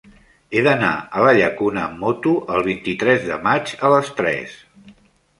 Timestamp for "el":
2.53-2.65